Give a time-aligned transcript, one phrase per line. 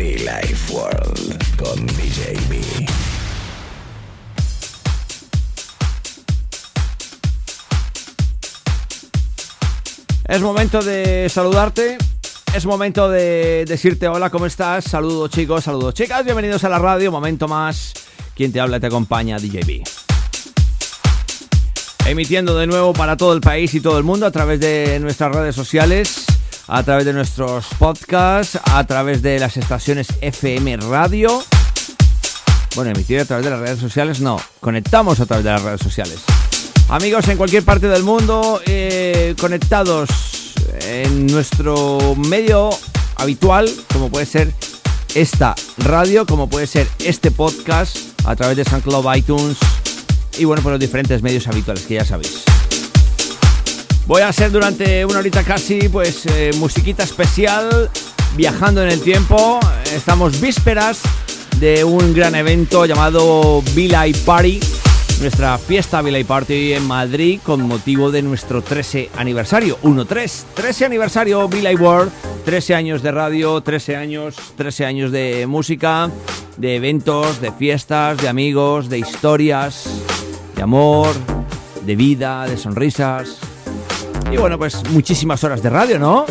[0.00, 2.86] Life World con DJB.
[10.24, 11.98] Es momento de saludarte.
[12.54, 14.84] Es momento de decirte hola, ¿cómo estás?
[14.84, 17.92] Saludos chicos, saludos chicas, bienvenidos a la radio, momento más.
[18.34, 19.82] Quien te habla te acompaña, DJB.
[22.06, 25.34] Emitiendo de nuevo para todo el país y todo el mundo a través de nuestras
[25.34, 26.24] redes sociales,
[26.72, 31.42] a través de nuestros podcasts, a través de las estaciones FM Radio.
[32.76, 35.80] Bueno, emitir a través de las redes sociales no, conectamos a través de las redes
[35.80, 36.20] sociales.
[36.88, 40.08] Amigos en cualquier parte del mundo, eh, conectados
[40.86, 42.70] en nuestro medio
[43.16, 44.54] habitual, como puede ser
[45.16, 49.56] esta radio, como puede ser este podcast, a través de SoundCloud, iTunes
[50.38, 52.44] y bueno, por los diferentes medios habituales que ya sabéis.
[54.10, 57.88] Voy a hacer durante una horita casi, pues, eh, musiquita especial,
[58.34, 59.60] viajando en el tiempo.
[59.94, 61.00] Estamos vísperas
[61.60, 64.58] de un gran evento llamado Villa Party
[65.20, 69.78] nuestra fiesta Villay Party en Madrid con motivo de nuestro 13 aniversario.
[69.84, 72.10] 1-3, 13 aniversario Villay World,
[72.46, 76.10] 13 años de radio, 13 años, 13 años de música,
[76.56, 79.88] de eventos, de fiestas, de amigos, de historias,
[80.56, 81.14] de amor,
[81.86, 83.49] de vida, de sonrisas.
[84.30, 86.24] Y bueno, pues muchísimas horas de radio, ¿no?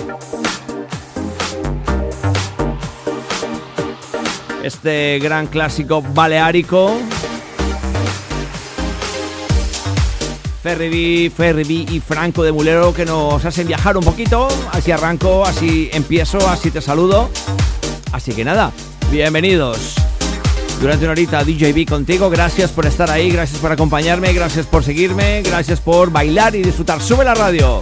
[4.63, 6.97] Este gran clásico baleárico
[10.61, 14.47] Ferry B, y Franco de Mulero que nos hacen viajar un poquito.
[14.71, 17.29] Así arranco, así empiezo, así te saludo.
[18.11, 18.71] Así que nada,
[19.11, 19.98] bienvenidos.
[20.79, 25.41] Durante una horita DJB contigo, gracias por estar ahí, gracias por acompañarme, gracias por seguirme,
[25.41, 27.01] gracias por bailar y disfrutar.
[27.01, 27.81] Sube la radio.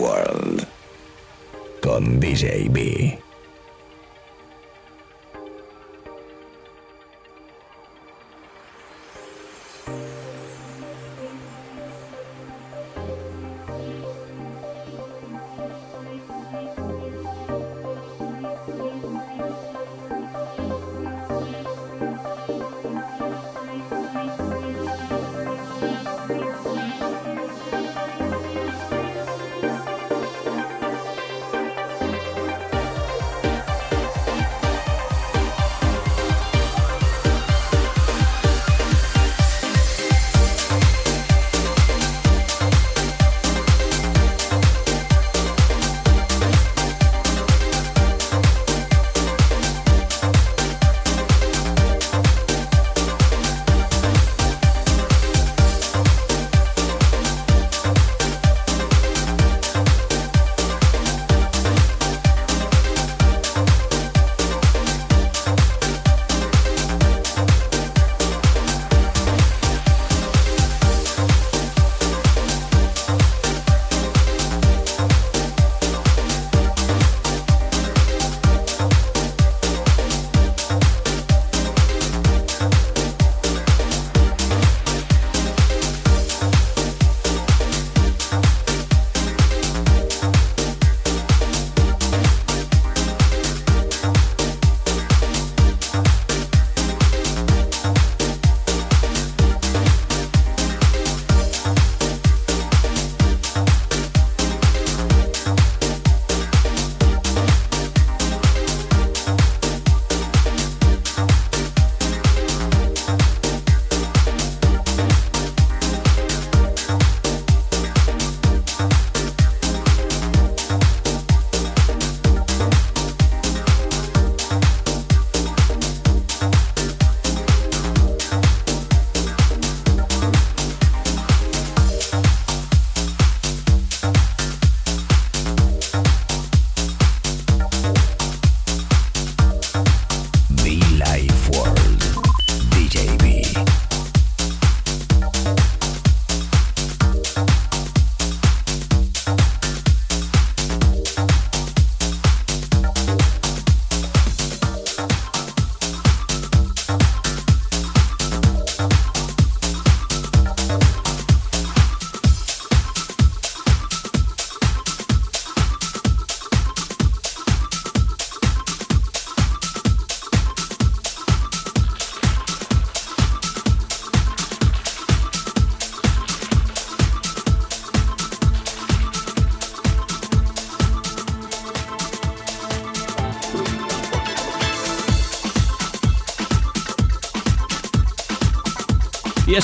[0.00, 0.66] World
[1.82, 3.29] con DJ B.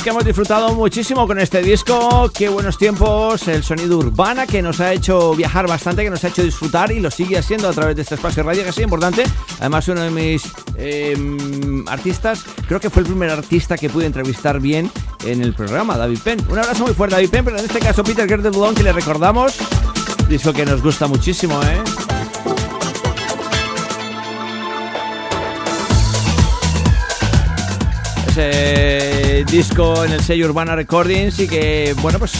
[0.06, 4.78] que hemos disfrutado muchísimo con este disco, qué buenos tiempos, el sonido urbana que nos
[4.78, 7.96] ha hecho viajar bastante, que nos ha hecho disfrutar y lo sigue haciendo a través
[7.96, 9.24] de este espacio radio, que es importante.
[9.58, 10.44] Además, uno de mis
[10.76, 14.92] em, artistas, creo que fue el primer artista que pude entrevistar bien
[15.24, 16.46] en el programa, David Penn.
[16.48, 19.56] Un abrazo muy fuerte, David Penn, pero en este caso Peter Gerdeblon, que le recordamos,
[20.28, 21.82] disco que nos gusta muchísimo, ¿eh?
[28.36, 32.32] Disco en el sello Urbana Recordings y que, bueno, pues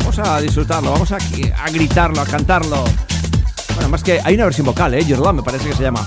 [0.00, 2.84] vamos a disfrutarlo, vamos a, a gritarlo, a cantarlo.
[3.74, 5.04] Bueno, más que hay una versión vocal, ¿eh?
[5.08, 6.04] Jordan me parece que se llama.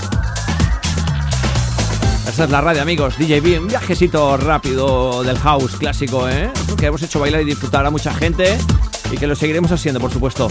[2.28, 3.18] Esta es la radio, amigos.
[3.18, 6.52] DJB, un viajecito rápido del house clásico, ¿eh?
[6.78, 8.58] Que hemos hecho bailar y disfrutar a mucha gente
[9.12, 10.50] y que lo seguiremos haciendo, por supuesto.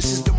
[0.00, 0.29] This is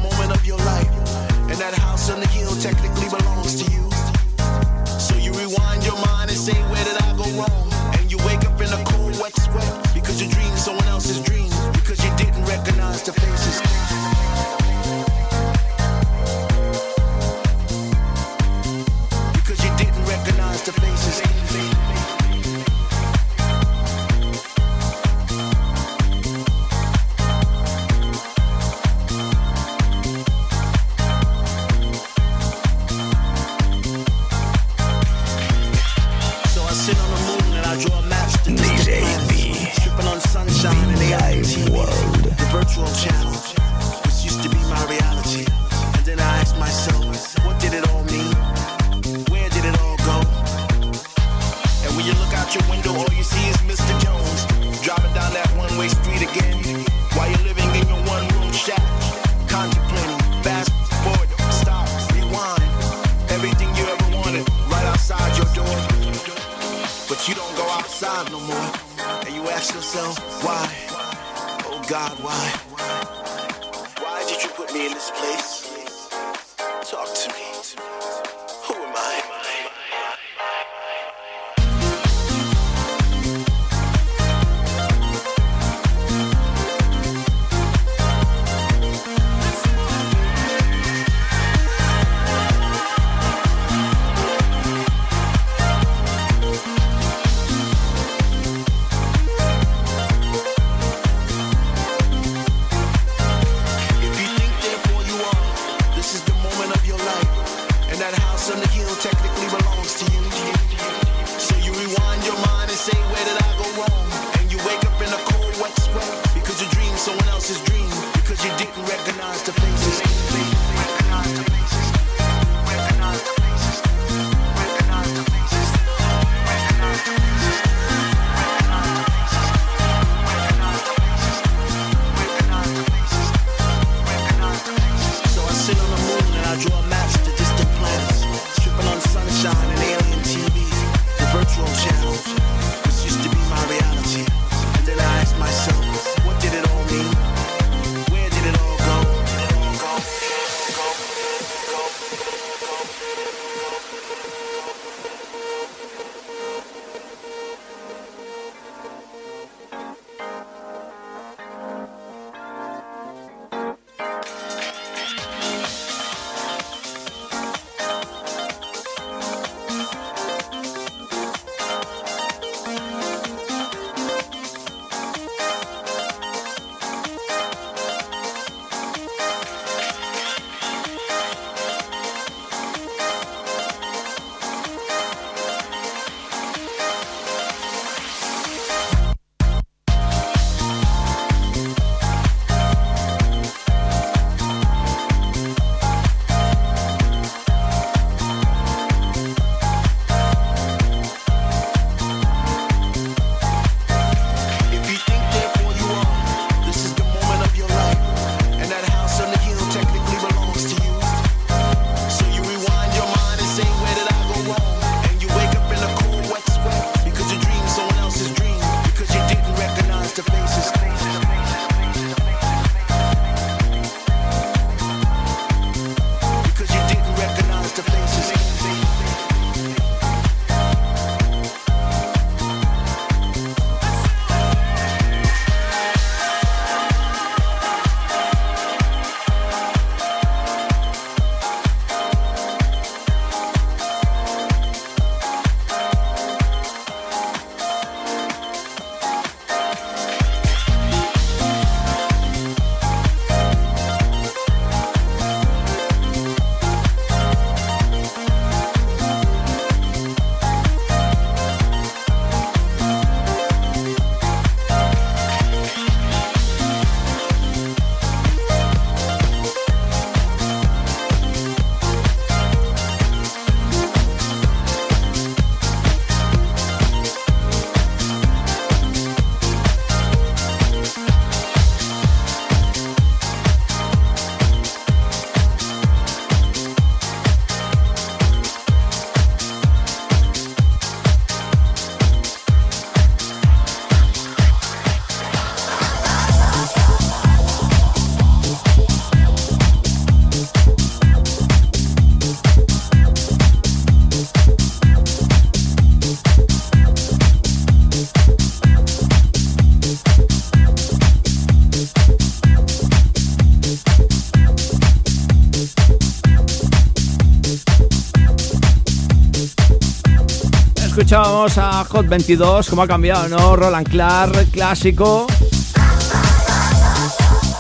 [321.92, 323.58] Hot 22, cómo ha cambiado, ¿no?
[323.58, 325.28] Roland Clark, clásico.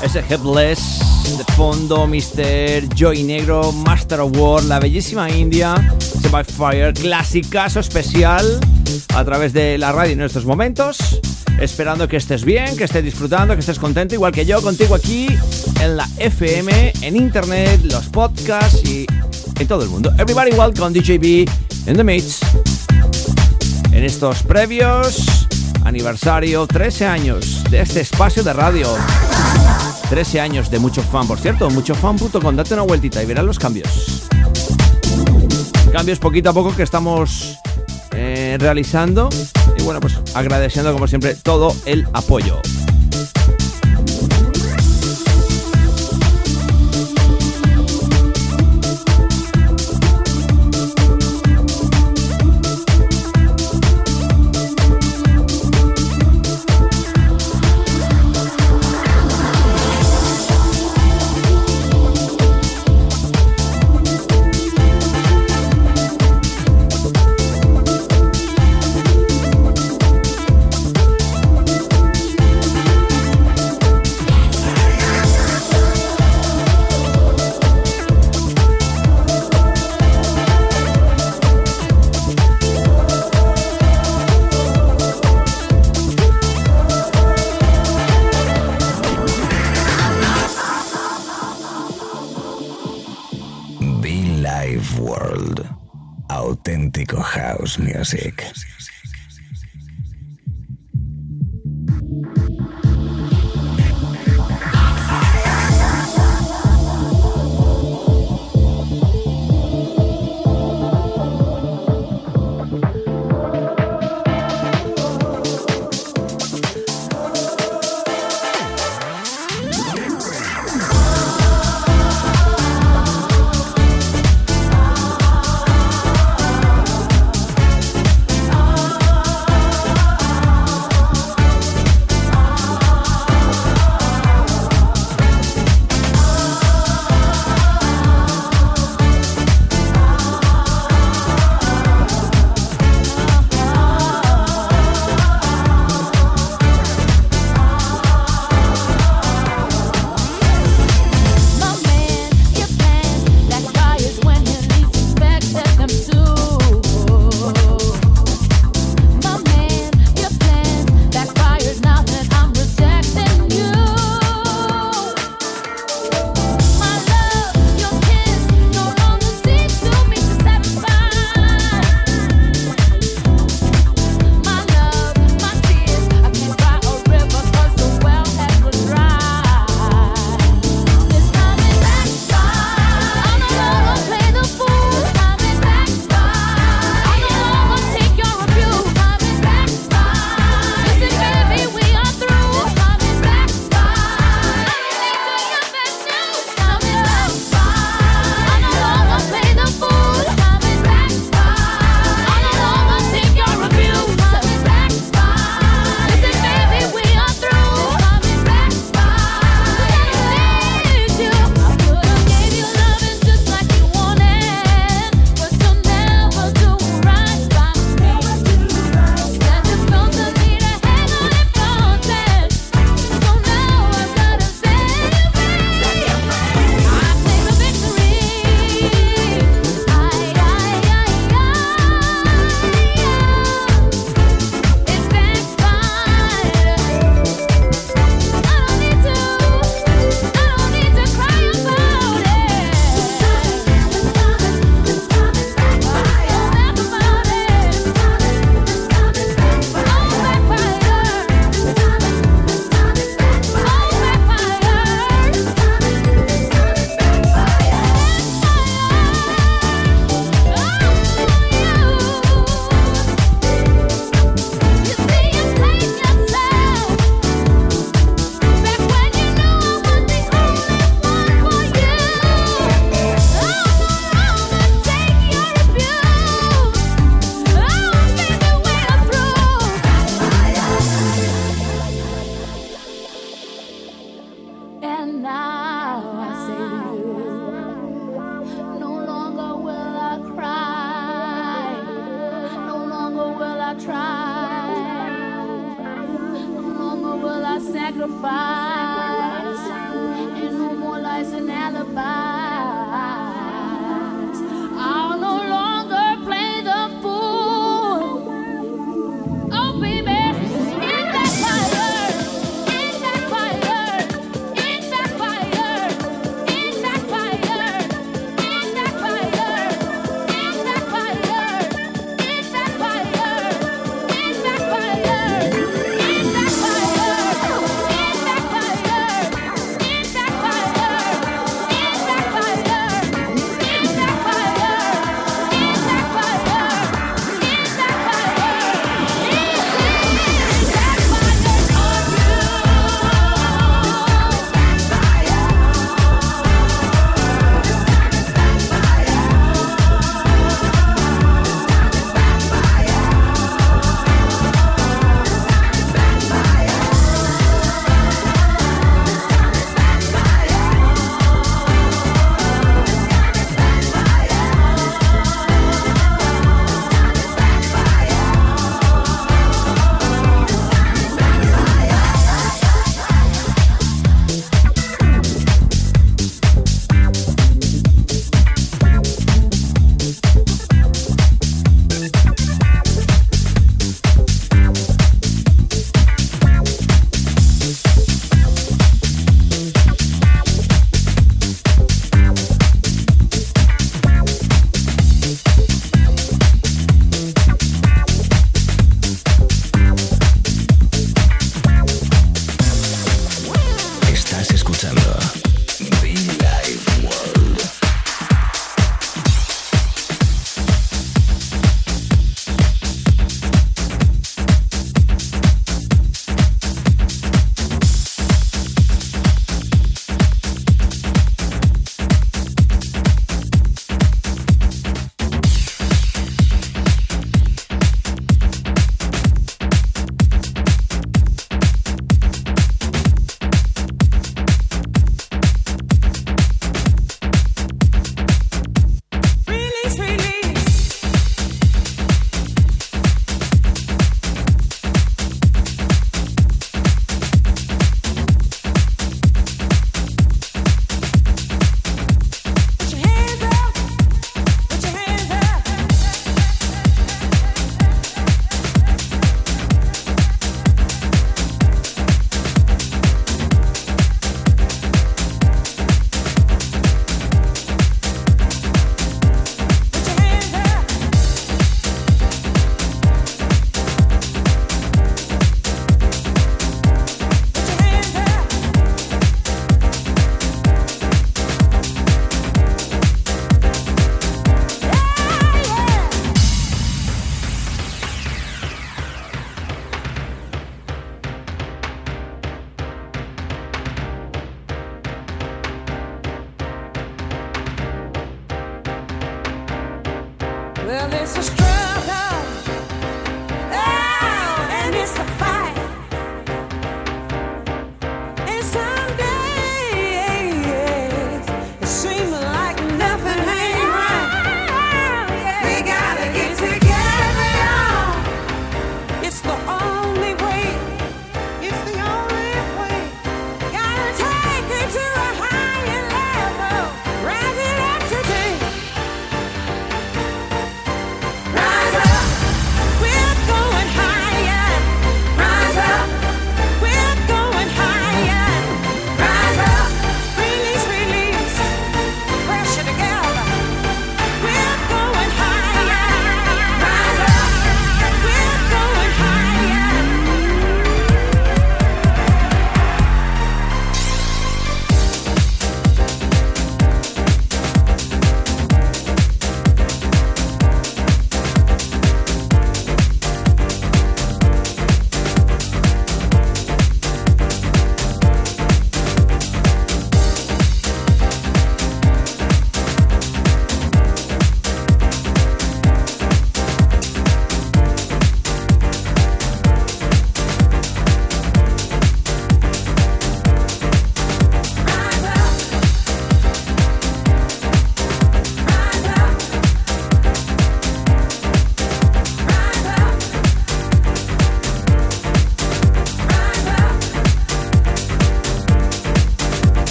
[0.00, 1.00] Ese Helpless
[1.36, 2.94] de fondo, Mr.
[2.94, 5.74] Joy Negro, Master of War, la bellísima India,
[6.30, 8.60] by Fire, clasicazo especial
[9.16, 11.20] a través de la radio en estos momentos.
[11.60, 15.26] Esperando que estés bien, que estés disfrutando, que estés contento, igual que yo, contigo aquí
[15.80, 19.06] en la FM, en internet, los podcasts y
[19.58, 20.12] en todo el mundo.
[20.18, 21.50] Everybody welcome DJB
[21.88, 22.40] in the mix.
[24.00, 25.46] En estos previos,
[25.84, 28.88] aniversario 13 años de este espacio de radio.
[30.08, 34.26] 13 años de mucho fan, por cierto, muchofan.com, date una vueltita y verás los cambios.
[35.92, 37.58] Cambios poquito a poco que estamos
[38.12, 39.28] eh, realizando
[39.76, 42.62] y bueno, pues agradeciendo como siempre todo el apoyo.
[98.00, 98.49] Music.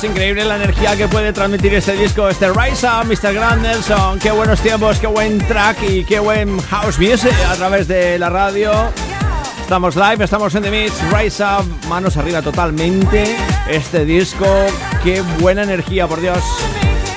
[0.00, 3.34] Es increíble la energía que puede transmitir este disco, este Rise Up, Mr.
[3.34, 4.18] Grant Nelson.
[4.18, 8.30] Qué buenos tiempos, qué buen track y qué buen house music a través de la
[8.30, 8.72] radio.
[9.60, 13.36] Estamos live, estamos en The Mix, Rise Up, manos arriba totalmente.
[13.68, 14.46] Este disco,
[15.04, 16.42] qué buena energía, por Dios.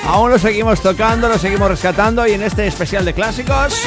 [0.06, 3.80] Aún lo seguimos tocando, lo seguimos rescatando y en este especial de clásicos,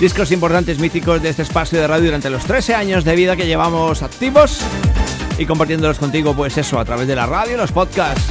[0.00, 3.46] discos importantes míticos de este espacio de radio durante los 13 años de vida que
[3.46, 4.58] llevamos activos
[5.38, 8.22] y compartiéndolos contigo, pues eso, a través de la radio y los podcasts.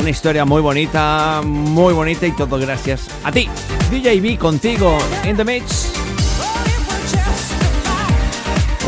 [0.00, 3.48] Una historia muy bonita, muy bonita y todo gracias a ti.
[3.90, 5.92] DJB contigo in the mix.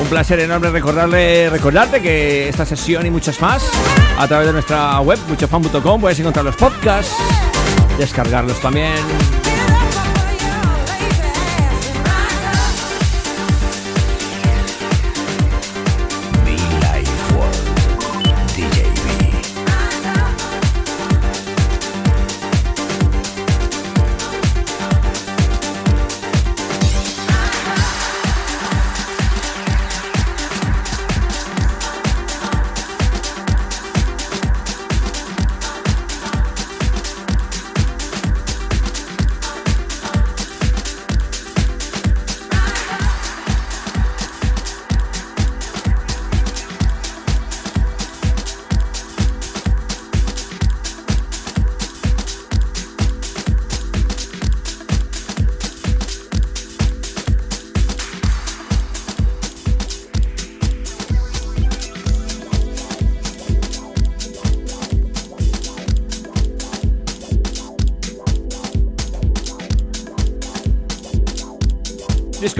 [0.01, 3.65] Un placer enorme recordarle, recordarte que esta sesión y muchas más
[4.19, 7.15] a través de nuestra web muchofan.com puedes encontrar los podcasts,
[7.99, 8.95] descargarlos también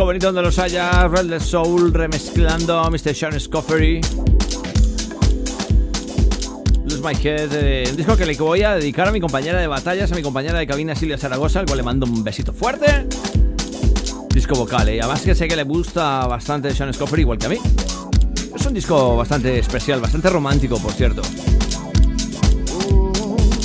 [0.05, 3.15] bonito donde los haya, Red Soul remezclando a Mr.
[3.15, 4.01] Sean Scoffery.
[6.85, 9.67] Lose My Head, eh, un disco que le voy a dedicar a mi compañera de
[9.67, 13.07] batallas, a mi compañera de cabina Silvia Zaragoza, al cual le mando un besito fuerte.
[14.29, 15.01] Disco vocal, eh.
[15.01, 17.59] además que sé que le gusta bastante Sean Scoffery, igual que a mí.
[18.55, 21.23] Es un disco bastante especial, bastante romántico, por cierto.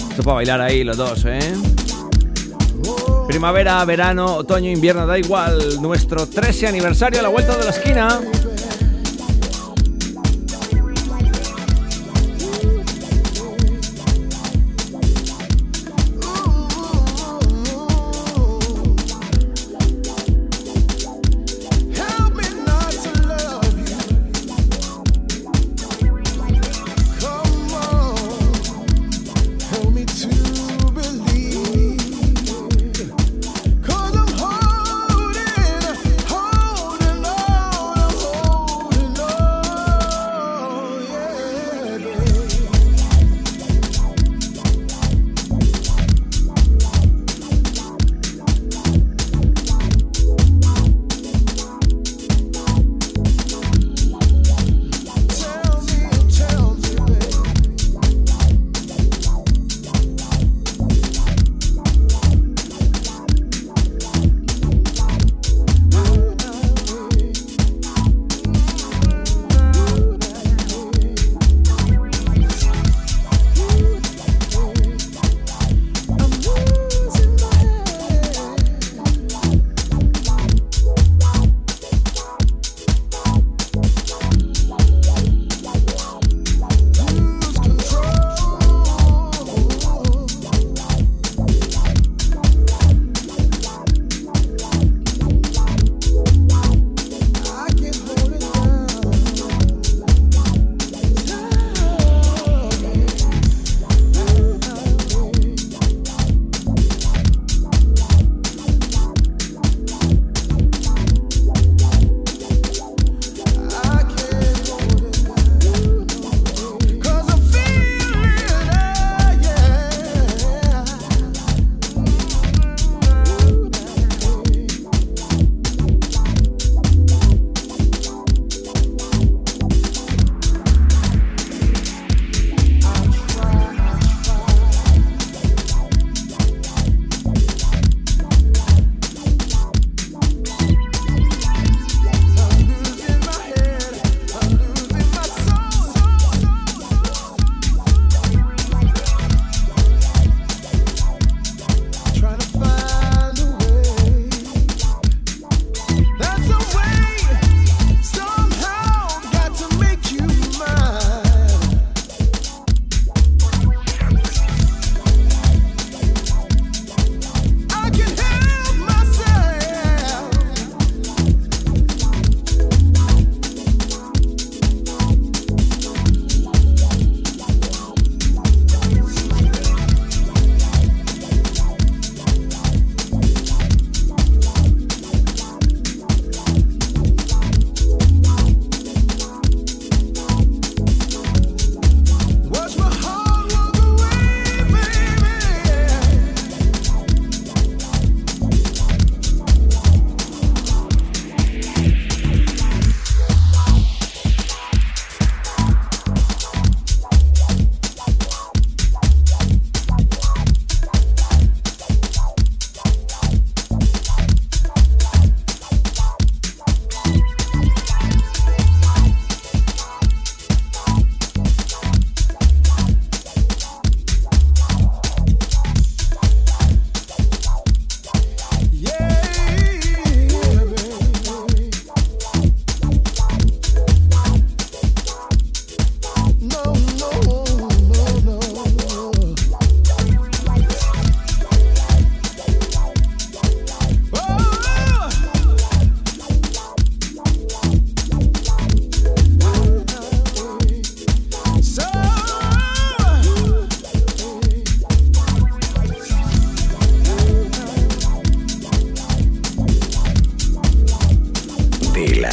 [0.10, 1.40] Esto para bailar ahí los dos, ¿eh?
[3.30, 5.80] Primavera, verano, otoño, invierno, da igual.
[5.84, 8.20] Nuestro 13 aniversario a la vuelta de la esquina.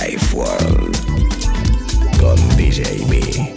[0.06, 0.96] Life World
[2.20, 3.55] con DJB.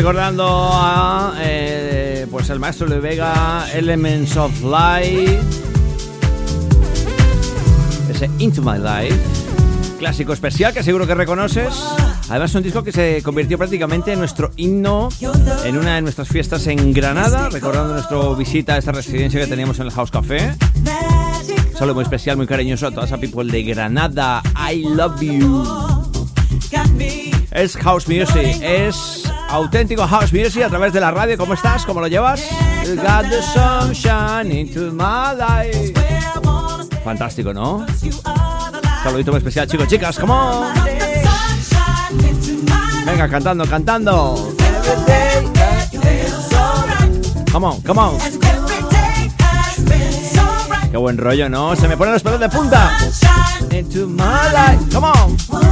[0.00, 5.38] Recordando a eh, pues el maestro de Vega, Elements of Life,
[8.08, 9.20] ese Into My Life,
[9.98, 11.74] clásico especial que seguro que reconoces.
[12.30, 15.10] Además, un disco que se convirtió prácticamente en nuestro himno
[15.66, 19.78] en una de nuestras fiestas en Granada, recordando nuestra visita a esta residencia que teníamos
[19.80, 20.54] en el House Café.
[21.78, 24.42] Solo muy especial, muy cariñoso a toda esa people de Granada.
[24.56, 25.62] I love you.
[27.50, 31.36] Es house music, es auténtico house music a través de la radio.
[31.36, 31.84] ¿Cómo estás?
[31.84, 32.42] ¿Cómo lo llevas?
[37.04, 37.86] Fantástico, ¿no?
[39.02, 40.74] Saludito muy especial, chicos, chicas, come on.
[43.06, 44.54] Venga, cantando, cantando.
[47.50, 48.18] Come on, come on.
[50.90, 51.74] Qué buen rollo, ¿no?
[51.76, 52.96] Se me ponen los pelos de punta.
[54.92, 55.69] Come on.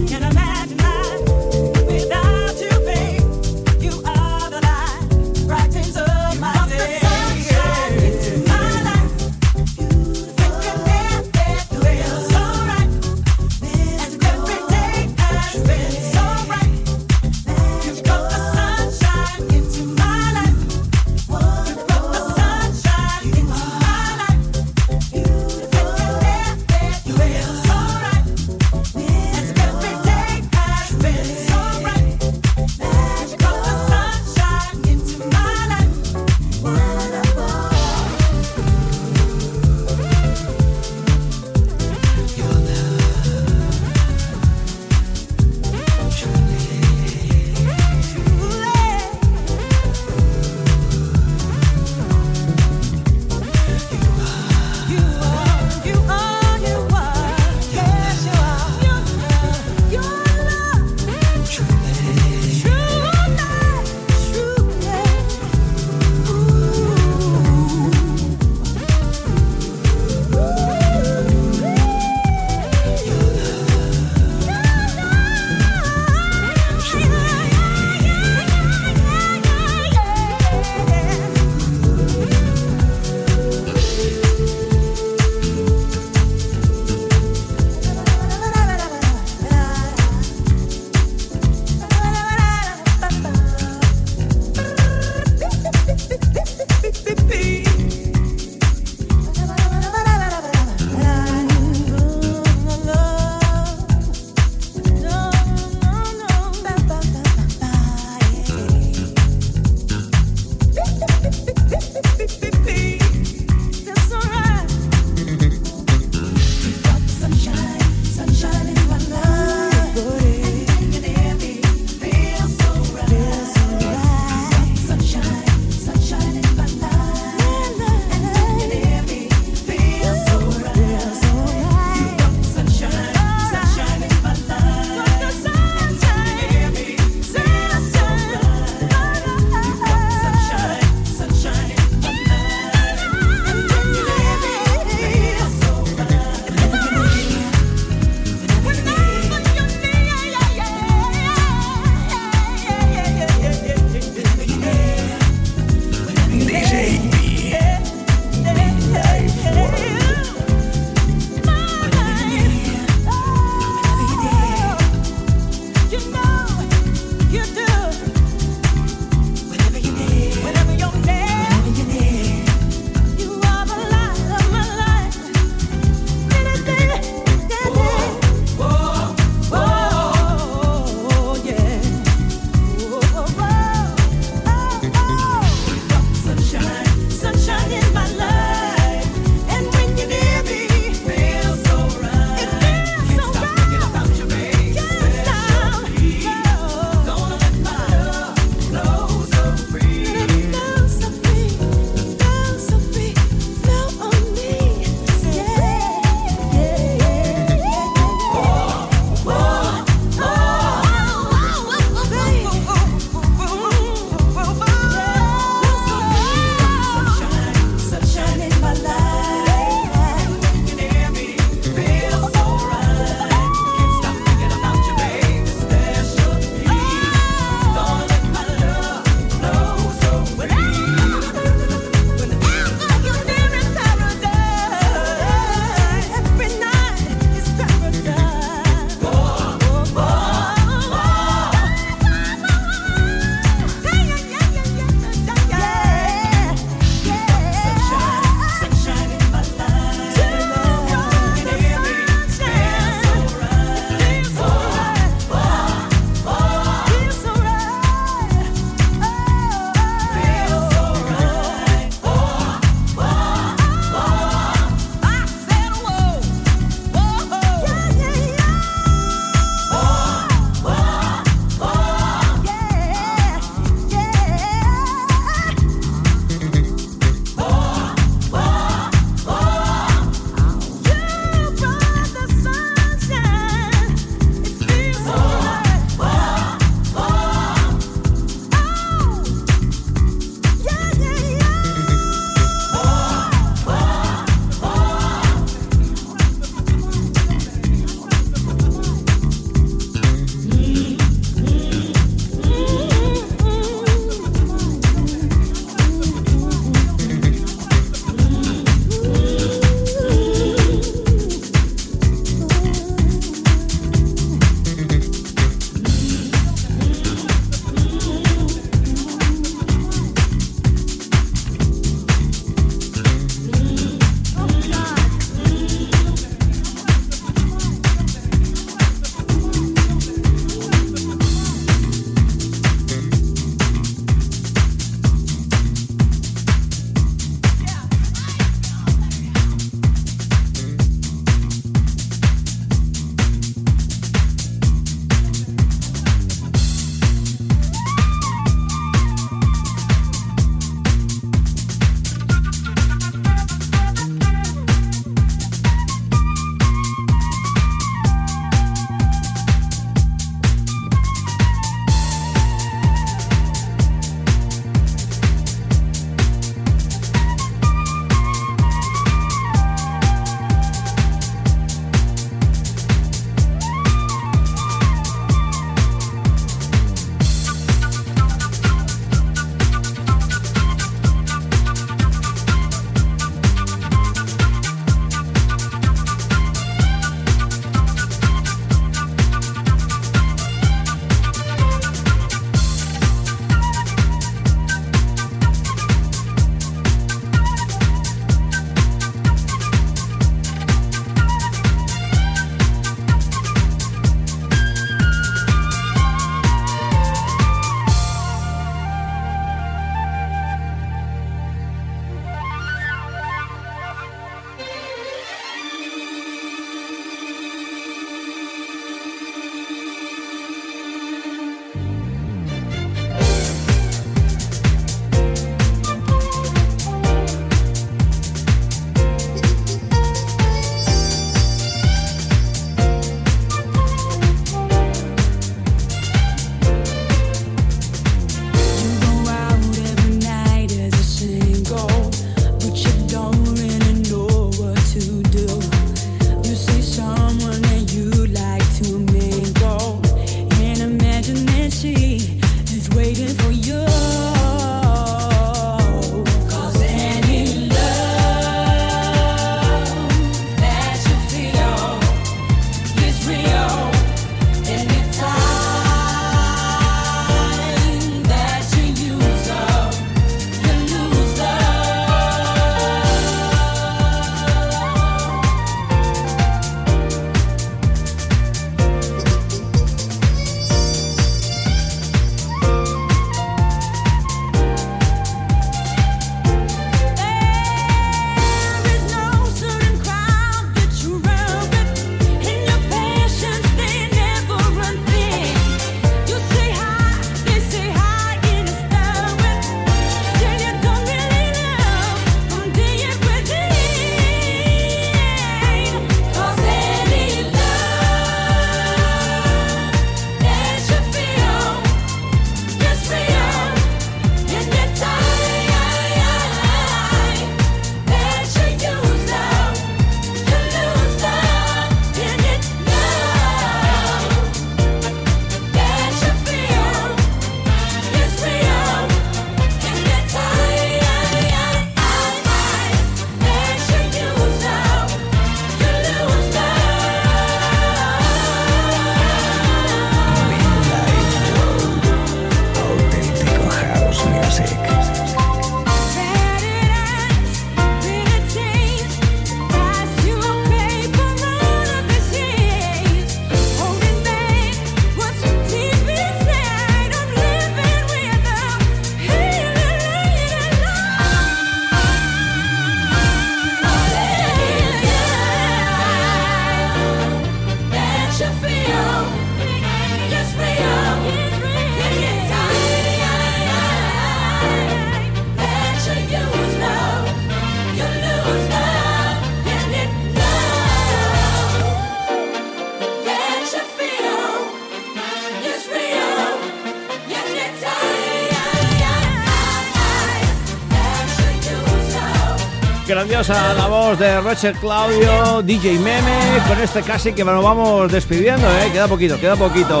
[593.46, 598.66] Grandiosa la voz de Roger Claudio, DJ Meme, con este casi que nos vamos despidiendo,
[598.78, 598.90] ¿eh?
[598.92, 600.00] Queda poquito, queda poquito.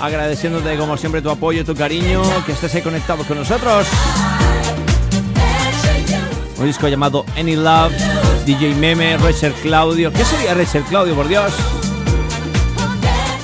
[0.00, 3.86] Agradeciéndote como siempre tu apoyo, tu cariño, que estés ahí conectado con nosotros.
[6.58, 7.92] Un disco llamado Any Love,
[8.44, 10.12] DJ Meme, Roger Claudio.
[10.12, 11.52] ¿Qué sería Roger Claudio, por Dios?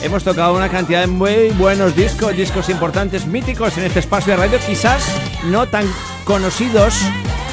[0.02, 4.38] Hemos tocado una cantidad de muy buenos discos, discos importantes, míticos en este espacio de
[4.38, 5.04] radio, quizás
[5.44, 5.86] no tan
[6.24, 6.94] conocidos,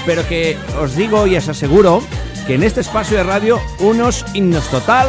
[0.05, 2.01] pero que os digo y os aseguro
[2.47, 5.07] que en este espacio de radio unos himnos total.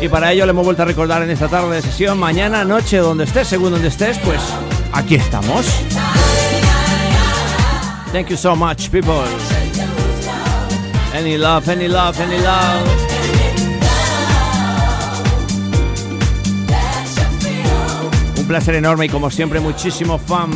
[0.00, 2.98] Y para ello le hemos vuelto a recordar en esta tarde de sesión, mañana, noche,
[2.98, 4.40] donde estés, según donde estés, pues
[4.92, 5.66] aquí estamos.
[8.12, 9.24] Thank you so much, people.
[11.14, 13.08] Any love, any love, any love.
[18.48, 20.50] placer enorme y como siempre muchísimo fan.